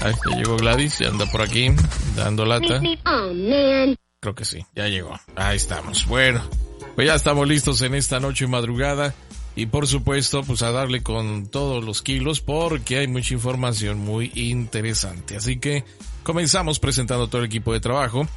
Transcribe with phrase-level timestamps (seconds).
[0.00, 1.70] Ay, ya llegó Gladys, ya anda por aquí,
[2.16, 2.80] dando lata.
[4.20, 5.18] Creo que sí, ya llegó.
[5.36, 6.06] Ahí estamos.
[6.06, 6.42] Bueno,
[6.94, 9.14] pues ya estamos listos en esta noche madrugada.
[9.56, 14.30] Y por supuesto, pues a darle con todos los kilos porque hay mucha información muy
[14.36, 15.36] interesante.
[15.36, 15.84] Así que
[16.22, 18.28] comenzamos presentando todo el equipo de trabajo.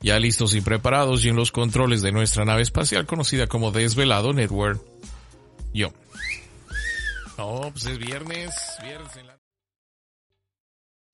[0.00, 4.32] Ya listos y preparados y en los controles de nuestra nave espacial conocida como Desvelado
[4.32, 4.80] Network.
[5.74, 5.92] Yo.
[7.36, 9.39] No, pues es viernes, viernes en la...